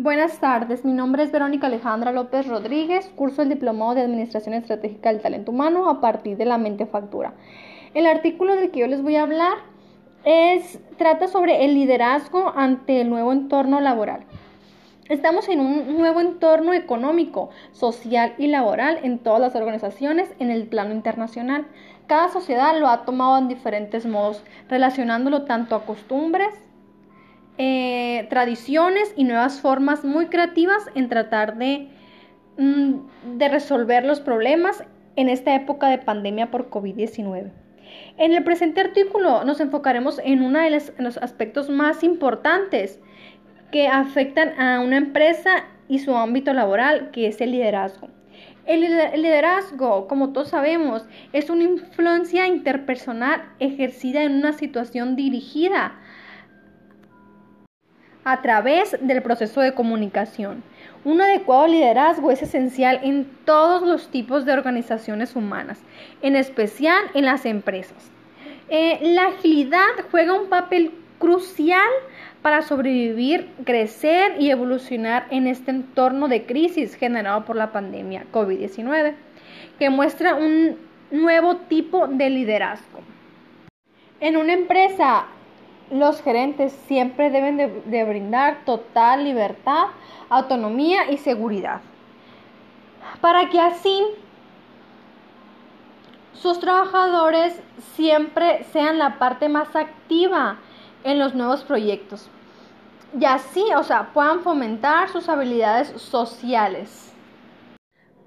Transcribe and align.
Buenas 0.00 0.38
tardes, 0.38 0.84
mi 0.84 0.92
nombre 0.92 1.24
es 1.24 1.32
Verónica 1.32 1.66
Alejandra 1.66 2.12
López 2.12 2.46
Rodríguez, 2.46 3.10
curso 3.16 3.42
el 3.42 3.48
Diplomado 3.48 3.96
de 3.96 4.02
Administración 4.02 4.54
Estratégica 4.54 5.08
del 5.12 5.20
Talento 5.20 5.50
Humano 5.50 5.90
a 5.90 6.00
partir 6.00 6.36
de 6.36 6.44
la 6.44 6.56
mente 6.56 6.86
factura. 6.86 7.32
El 7.94 8.06
artículo 8.06 8.54
del 8.54 8.70
que 8.70 8.78
yo 8.78 8.86
les 8.86 9.02
voy 9.02 9.16
a 9.16 9.22
hablar 9.22 9.54
es, 10.22 10.78
trata 10.98 11.26
sobre 11.26 11.64
el 11.64 11.74
liderazgo 11.74 12.52
ante 12.54 13.00
el 13.00 13.10
nuevo 13.10 13.32
entorno 13.32 13.80
laboral. 13.80 14.20
Estamos 15.08 15.48
en 15.48 15.58
un 15.58 15.98
nuevo 15.98 16.20
entorno 16.20 16.74
económico, 16.74 17.50
social 17.72 18.34
y 18.38 18.46
laboral 18.46 19.00
en 19.02 19.18
todas 19.18 19.40
las 19.40 19.56
organizaciones 19.56 20.32
en 20.38 20.52
el 20.52 20.68
plano 20.68 20.94
internacional. 20.94 21.66
Cada 22.06 22.28
sociedad 22.28 22.78
lo 22.78 22.86
ha 22.86 23.04
tomado 23.04 23.36
en 23.36 23.48
diferentes 23.48 24.06
modos, 24.06 24.44
relacionándolo 24.68 25.42
tanto 25.42 25.74
a 25.74 25.84
costumbres, 25.84 26.54
eh, 27.58 28.26
tradiciones 28.30 29.12
y 29.16 29.24
nuevas 29.24 29.60
formas 29.60 30.04
muy 30.04 30.26
creativas 30.26 30.88
en 30.94 31.08
tratar 31.08 31.58
de, 31.58 31.88
mm, 32.56 33.36
de 33.36 33.48
resolver 33.48 34.04
los 34.04 34.20
problemas 34.20 34.84
en 35.16 35.28
esta 35.28 35.54
época 35.54 35.88
de 35.88 35.98
pandemia 35.98 36.50
por 36.50 36.70
COVID-19. 36.70 37.50
En 38.16 38.32
el 38.32 38.44
presente 38.44 38.80
artículo 38.80 39.44
nos 39.44 39.60
enfocaremos 39.60 40.20
en 40.24 40.42
uno 40.42 40.60
de 40.60 40.80
los 40.98 41.18
aspectos 41.18 41.68
más 41.68 42.04
importantes 42.04 43.00
que 43.72 43.88
afectan 43.88 44.58
a 44.60 44.80
una 44.80 44.96
empresa 44.96 45.64
y 45.88 45.98
su 45.98 46.14
ámbito 46.16 46.52
laboral, 46.52 47.10
que 47.10 47.26
es 47.26 47.40
el 47.40 47.52
liderazgo. 47.52 48.08
El 48.66 48.82
liderazgo, 48.82 50.06
como 50.06 50.32
todos 50.32 50.50
sabemos, 50.50 51.06
es 51.32 51.48
una 51.48 51.64
influencia 51.64 52.46
interpersonal 52.46 53.42
ejercida 53.58 54.22
en 54.22 54.34
una 54.34 54.52
situación 54.52 55.16
dirigida 55.16 55.98
a 58.28 58.42
través 58.42 58.96
del 59.00 59.22
proceso 59.22 59.62
de 59.62 59.72
comunicación. 59.72 60.62
Un 61.04 61.20
adecuado 61.22 61.66
liderazgo 61.66 62.30
es 62.30 62.42
esencial 62.42 63.00
en 63.02 63.24
todos 63.46 63.82
los 63.88 64.08
tipos 64.08 64.44
de 64.44 64.52
organizaciones 64.52 65.34
humanas, 65.34 65.80
en 66.20 66.36
especial 66.36 66.98
en 67.14 67.24
las 67.24 67.46
empresas. 67.46 68.10
Eh, 68.68 68.98
la 69.14 69.28
agilidad 69.28 69.88
juega 70.10 70.34
un 70.34 70.50
papel 70.50 70.92
crucial 71.18 71.88
para 72.42 72.60
sobrevivir, 72.60 73.48
crecer 73.64 74.34
y 74.38 74.50
evolucionar 74.50 75.26
en 75.30 75.46
este 75.46 75.70
entorno 75.70 76.28
de 76.28 76.44
crisis 76.44 76.94
generado 76.96 77.46
por 77.46 77.56
la 77.56 77.72
pandemia 77.72 78.26
COVID-19, 78.30 79.14
que 79.78 79.88
muestra 79.88 80.34
un 80.34 80.76
nuevo 81.10 81.56
tipo 81.56 82.06
de 82.08 82.28
liderazgo. 82.28 83.00
En 84.20 84.36
una 84.36 84.52
empresa, 84.52 85.26
los 85.90 86.22
gerentes 86.22 86.72
siempre 86.86 87.30
deben 87.30 87.56
de, 87.56 88.04
brindar 88.04 88.64
total 88.64 89.24
libertad, 89.24 89.86
autonomía 90.28 91.10
y 91.10 91.18
seguridad, 91.18 91.80
para 93.20 93.48
que 93.48 93.60
así 93.60 94.02
sus 96.32 96.60
trabajadores 96.60 97.60
siempre 97.94 98.64
sean 98.64 98.98
la 98.98 99.18
parte 99.18 99.48
más 99.48 99.74
activa 99.74 100.58
en 101.04 101.18
los 101.18 101.34
nuevos 101.34 101.64
proyectos 101.64 102.30
y 103.18 103.24
así, 103.24 103.64
o 103.76 103.82
sea, 103.82 104.12
puedan 104.12 104.40
fomentar 104.40 105.08
sus 105.08 105.28
habilidades 105.28 105.88
sociales. 106.00 107.14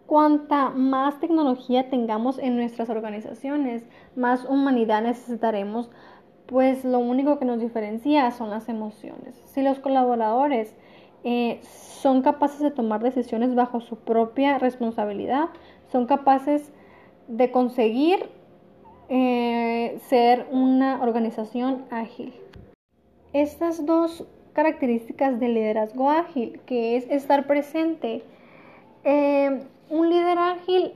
Cuanta 0.08 0.72
más 0.72 1.20
tecnología 1.20 1.90
tengamos 1.90 2.38
en 2.40 2.58
nuestras 2.58 2.90
organizaciones, 2.90 3.84
más 4.16 4.44
humanidad 4.46 5.04
necesitaremos 5.04 5.90
pues 6.52 6.84
lo 6.84 7.00
único 7.00 7.40
que 7.40 7.46
nos 7.46 7.62
diferencia 7.62 8.30
son 8.32 8.50
las 8.50 8.68
emociones. 8.68 9.42
Si 9.46 9.62
los 9.62 9.80
colaboradores 9.80 10.76
eh, 11.24 11.62
son 11.64 12.22
capaces 12.24 12.60
de 12.60 12.72
tomar 12.72 13.02
decisiones 13.02 13.56
bajo 13.56 13.80
su 13.80 13.96
propia 13.96 14.60
responsabilidad, 14.60 15.48
son 15.94 16.08
capaces 16.08 16.74
de 17.30 17.52
conseguir 17.52 18.26
eh, 19.08 19.98
ser 20.10 20.46
una 20.52 21.02
organización 21.02 21.86
ágil. 21.90 22.34
Estas 23.32 23.86
dos 23.86 24.28
características 24.52 25.40
del 25.40 25.54
liderazgo 25.54 26.10
ágil, 26.10 26.60
que 26.66 26.98
es 26.98 27.10
estar 27.10 27.48
presente. 27.48 28.26
Eh, 29.06 29.64
un 29.90 30.10
líder 30.10 30.38
ágil 30.38 30.96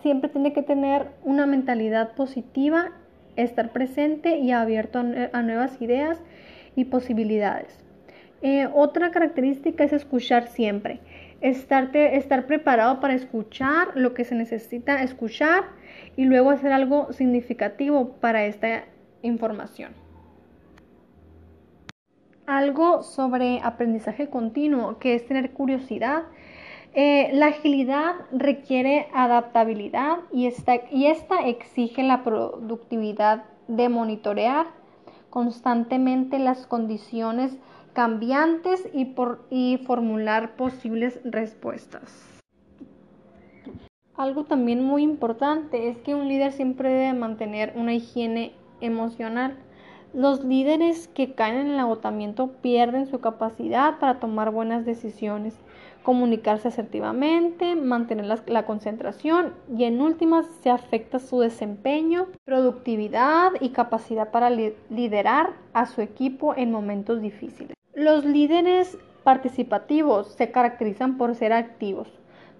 siempre 0.00 0.28
tiene 0.28 0.52
que 0.52 0.62
tener 0.62 1.12
una 1.22 1.46
mentalidad 1.46 2.16
positiva 2.16 2.90
estar 3.36 3.72
presente 3.72 4.38
y 4.38 4.52
abierto 4.52 4.98
a, 4.98 5.42
nuevas 5.42 5.80
ideas 5.80 6.20
y 6.76 6.86
posibilidades. 6.86 7.78
Eh, 8.42 8.68
otra 8.72 9.10
característica 9.10 9.84
es 9.84 9.92
escuchar 9.92 10.48
siempre, 10.48 11.00
Estarte, 11.42 12.18
estar 12.18 12.46
preparado 12.46 13.00
para 13.00 13.14
escuchar 13.14 13.88
lo 13.96 14.14
que 14.14 14.24
se 14.24 14.36
necesita 14.36 15.02
escuchar 15.02 15.64
y 16.16 16.24
luego 16.24 16.50
hacer 16.50 16.72
algo 16.72 17.12
significativo 17.12 18.12
para 18.20 18.44
esta 18.44 18.84
información. 19.22 19.90
Algo 22.46 23.02
sobre 23.02 23.58
aprendizaje 23.60 24.28
continuo, 24.28 25.00
que 25.00 25.16
es 25.16 25.26
tener 25.26 25.50
curiosidad 25.50 26.22
eh, 26.94 27.30
la 27.32 27.46
agilidad 27.46 28.14
requiere 28.32 29.08
adaptabilidad 29.14 30.18
y 30.32 30.46
esta, 30.46 30.74
exige 31.46 32.02
la 32.02 32.22
productividad 32.22 33.44
de 33.68 33.88
monitorear 33.88 34.66
constantemente 35.30 36.38
las 36.38 36.66
condiciones 36.66 37.56
cambiantes 37.94 38.86
y 38.92 39.78
formular 39.86 40.56
posibles 40.56 41.20
respuestas. 41.24 42.32
Algo 44.16 44.44
también 44.44 44.84
muy 44.84 45.02
importante 45.02 45.88
es 45.88 45.96
que 45.98 46.14
un 46.14 46.28
líder 46.28 46.52
siempre 46.52 46.90
debe 46.90 47.14
mantener 47.14 47.72
una 47.76 47.94
higiene 47.94 48.52
emocional. 48.82 49.56
Los 50.14 50.44
líderes 50.44 51.08
que 51.08 51.34
caen 51.34 51.56
en 51.56 51.70
el 51.70 51.78
agotamiento 51.78 52.48
pierden 52.60 53.06
su 53.06 53.20
capacidad 53.20 53.98
para 53.98 54.20
tomar 54.20 54.50
buenas 54.50 54.84
decisiones 54.84 55.54
comunicarse 56.02 56.68
asertivamente, 56.68 57.76
mantener 57.76 58.26
la, 58.46 58.66
concentración 58.66 59.54
y 59.76 59.84
en 59.84 60.00
últimas 60.00 60.46
se 60.60 60.70
afecta 60.70 61.18
su 61.18 61.40
desempeño, 61.40 62.28
productividad 62.44 63.52
y 63.60 63.70
capacidad 63.70 64.30
para 64.30 64.50
liderar 64.50 65.50
a 65.72 65.86
su 65.86 66.00
equipo 66.00 66.54
en 66.56 66.72
momentos 66.72 67.20
difíciles. 67.20 67.76
Los 67.94 68.24
líderes 68.24 68.98
participativos 69.22 70.32
se 70.34 70.50
caracterizan 70.50 71.16
por 71.16 71.34
ser 71.34 71.52
activos. 71.52 72.08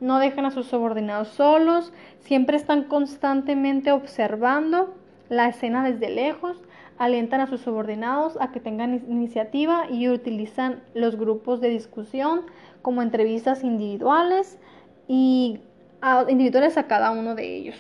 No 0.01 0.19
dejan 0.19 0.47
a 0.47 0.51
sus 0.51 0.67
subordinados 0.67 1.29
solos, 1.29 1.93
siempre 2.21 2.57
están 2.57 2.85
constantemente 2.85 3.93
observando 3.93 4.95
la 5.29 5.49
escena 5.49 5.89
desde 5.89 6.11
lejos, 6.11 6.61
alientan 7.03 7.41
a 7.41 7.49
sus 7.49 7.63
subordinados 7.63 8.39
a 8.41 8.53
que 8.53 8.61
tengan 8.61 8.95
iniciativa 9.09 9.91
y 9.91 10.09
utilizan 10.09 10.85
los 10.95 11.17
grupos 11.17 11.61
de 11.61 11.69
discusión 11.69 12.43
como 12.81 13.03
entrevistas 13.03 13.65
individuales 13.65 14.57
y 15.09 15.59
individuales 16.29 16.79
a 16.79 16.87
cada 16.87 17.11
uno 17.11 17.35
de 17.35 17.57
ellos. 17.57 17.77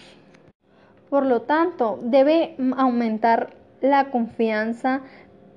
Por 1.09 1.25
lo 1.25 1.43
tanto, 1.43 2.00
debe 2.03 2.56
aumentar 2.77 3.55
la 3.81 4.11
confianza 4.11 5.03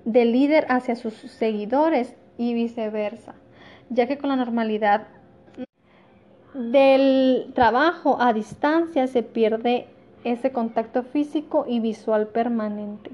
del 0.03 0.31
líder 0.31 0.67
hacia 0.69 0.95
sus 0.95 1.15
seguidores 1.15 2.15
y 2.37 2.53
viceversa, 2.53 3.33
ya 3.89 4.05
que 4.05 4.19
con 4.19 4.29
la 4.29 4.35
normalidad 4.35 5.07
del 6.53 7.51
trabajo 7.55 8.17
a 8.21 8.31
distancia 8.31 9.07
se 9.07 9.23
pierde 9.23 9.87
ese 10.23 10.51
contacto 10.51 11.01
físico 11.01 11.65
y 11.67 11.79
visual 11.79 12.27
permanente. 12.27 13.09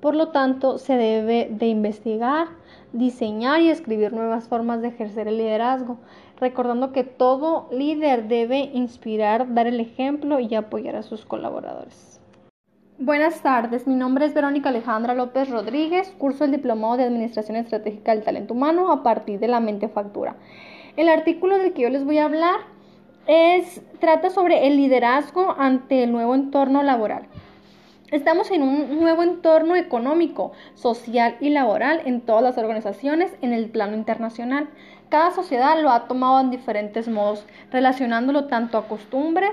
Por 0.00 0.14
lo 0.14 0.28
tanto, 0.28 0.78
se 0.78 0.96
debe 0.96 1.48
de 1.50 1.66
investigar, 1.66 2.48
diseñar 2.92 3.60
y 3.60 3.68
escribir 3.68 4.12
nuevas 4.12 4.48
formas 4.48 4.80
de 4.80 4.88
ejercer 4.88 5.28
el 5.28 5.36
liderazgo, 5.36 5.98
recordando 6.38 6.92
que 6.92 7.04
todo 7.04 7.68
líder 7.70 8.26
debe 8.26 8.70
inspirar, 8.72 9.52
dar 9.52 9.66
el 9.66 9.78
ejemplo 9.78 10.40
y 10.40 10.54
apoyar 10.54 10.96
a 10.96 11.02
sus 11.02 11.26
colaboradores. 11.26 12.18
Buenas 12.98 13.42
tardes, 13.42 13.86
mi 13.86 13.94
nombre 13.94 14.26
es 14.26 14.34
Verónica 14.34 14.70
Alejandra 14.70 15.14
López 15.14 15.50
Rodríguez, 15.50 16.14
curso 16.18 16.44
el 16.44 16.50
Diplomado 16.50 16.98
de 16.98 17.04
Administración 17.04 17.56
Estratégica 17.56 18.14
del 18.14 18.24
Talento 18.24 18.54
Humano 18.54 18.92
a 18.92 19.02
partir 19.02 19.38
de 19.38 19.48
la 19.48 19.60
mente 19.60 19.88
factura. 19.88 20.36
El 20.96 21.08
artículo 21.08 21.56
del 21.58 21.72
que 21.72 21.82
yo 21.82 21.90
les 21.90 22.04
voy 22.04 22.18
a 22.18 22.24
hablar 22.24 22.60
es, 23.26 23.82
trata 24.00 24.28
sobre 24.28 24.66
el 24.66 24.76
liderazgo 24.76 25.54
ante 25.58 26.02
el 26.02 26.12
nuevo 26.12 26.34
entorno 26.34 26.82
laboral. 26.82 27.26
Estamos 28.10 28.50
en 28.50 28.62
un 28.62 28.98
nuevo 28.98 29.22
entorno 29.22 29.76
económico, 29.76 30.50
social 30.74 31.36
y 31.40 31.50
laboral 31.50 32.02
en 32.06 32.20
todas 32.20 32.42
las 32.42 32.58
organizaciones 32.58 33.32
en 33.40 33.52
el 33.52 33.70
plano 33.70 33.94
internacional. 33.96 34.68
Cada 35.10 35.30
sociedad 35.30 35.80
lo 35.80 35.90
ha 35.90 36.08
tomado 36.08 36.40
en 36.40 36.50
diferentes 36.50 37.06
modos, 37.06 37.46
relacionándolo 37.70 38.46
tanto 38.46 38.78
a 38.78 38.88
costumbres, 38.88 39.52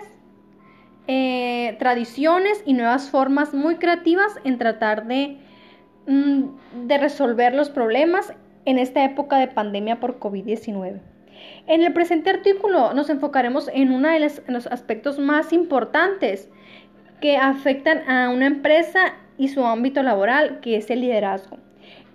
eh, 1.05 1.75
tradiciones 1.77 2.63
y 2.65 2.73
nuevas 2.73 3.11
formas 3.11 3.53
muy 3.53 3.75
creativas 3.75 4.33
en 4.43 4.57
tratar 4.57 5.05
de, 5.05 5.37
mm, 6.07 6.87
de 6.87 6.97
resolver 6.97 7.53
los 7.53 7.69
problemas 7.69 8.33
en 8.65 8.79
esta 8.79 9.05
época 9.05 9.37
de 9.37 9.49
pandemia 9.49 9.99
por 9.99 10.17
COVID-19. 10.17 10.99
En 11.67 11.83
el 11.83 11.93
presente 11.93 12.31
artículo 12.31 12.93
nos 12.95 13.11
enfocaremos 13.11 13.69
en 13.71 13.91
uno 13.91 14.09
de 14.09 14.31
los 14.47 14.65
aspectos 14.65 15.19
más 15.19 15.53
importantes 15.53 16.49
que 17.21 17.37
afectan 17.37 18.09
a 18.09 18.29
una 18.29 18.47
empresa 18.47 19.13
y 19.37 19.49
su 19.49 19.65
ámbito 19.65 20.03
laboral, 20.03 20.59
que 20.61 20.77
es 20.77 20.89
el 20.89 21.01
liderazgo. 21.01 21.57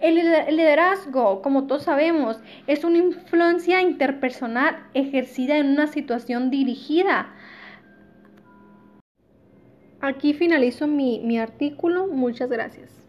El 0.00 0.16
liderazgo, 0.16 1.42
como 1.42 1.68
todos 1.68 1.84
sabemos, 1.84 2.40
es 2.66 2.82
una 2.82 2.98
influencia 2.98 3.80
interpersonal 3.80 4.76
ejercida 4.94 5.58
en 5.58 5.66
una 5.68 5.86
situación 5.86 6.50
dirigida. 6.50 7.32
Aquí 10.00 10.34
finalizo 10.34 10.88
mi, 10.88 11.20
mi 11.20 11.38
artículo. 11.38 12.08
Muchas 12.08 12.50
gracias. 12.50 13.01